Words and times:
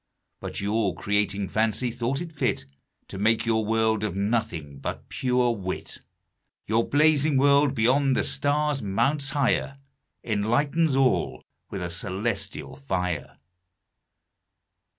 But 0.39 0.59
your 0.61 0.95
Creating 0.95 1.47
Fancy, 1.47 1.91
thought 1.91 2.21
it 2.21 2.31
fit 2.31 2.65
To 3.09 3.19
make 3.19 3.45
your 3.45 3.63
World 3.63 4.03
of 4.03 4.15
Nothing, 4.15 4.79
but 4.79 5.07
pure 5.09 5.51
Wit. 5.51 5.99
Your 6.65 6.89
Blazing 6.89 7.37
World, 7.37 7.75
beyond 7.75 8.15
the 8.17 8.23
Stars 8.23 8.81
mounts 8.81 9.29
higher, 9.29 9.77
Enlightens 10.23 10.95
all 10.95 11.43
with 11.69 11.83
a 11.83 11.85
Cœlestial 11.89 12.75
Fier. 12.75 12.89
William 13.13 13.17
Newcastle. 13.25 13.37